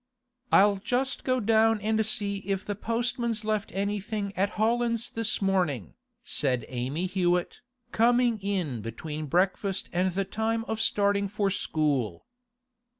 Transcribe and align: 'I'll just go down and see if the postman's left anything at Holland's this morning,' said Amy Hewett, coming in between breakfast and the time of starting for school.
'I'll 0.51 0.77
just 0.77 1.23
go 1.23 1.39
down 1.39 1.79
and 1.79 2.03
see 2.03 2.37
if 2.37 2.65
the 2.65 2.73
postman's 2.73 3.45
left 3.45 3.71
anything 3.71 4.33
at 4.35 4.49
Holland's 4.57 5.11
this 5.11 5.43
morning,' 5.43 5.93
said 6.23 6.65
Amy 6.69 7.05
Hewett, 7.05 7.61
coming 7.91 8.39
in 8.39 8.81
between 8.81 9.27
breakfast 9.27 9.89
and 9.93 10.11
the 10.13 10.25
time 10.25 10.63
of 10.65 10.81
starting 10.81 11.27
for 11.27 11.51
school. 11.51 12.25